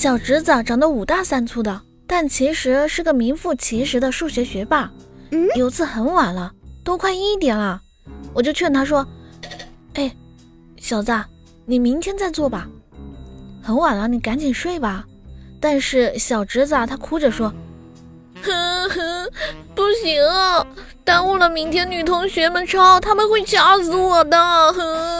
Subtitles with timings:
[0.00, 4.88] 小侄子长得五大三粗的，但其实是个名副其实的数学学霸。
[5.32, 6.52] 嗯，有次很晚了，
[6.84, 7.82] 都快一点了，
[8.32, 9.04] 我就劝他说
[9.94, 10.14] ：“哎，
[10.76, 11.12] 小子，
[11.66, 12.68] 你明天再做吧，
[13.60, 15.04] 很晚了，你赶紧睡吧。”
[15.60, 17.52] 但是小侄子啊，他哭着说
[18.40, 19.28] ：“哼哼，
[19.74, 20.22] 不行，
[21.02, 24.38] 耽误了明天女同学们抄，他们会掐死我的。”
[24.72, 25.17] 哼。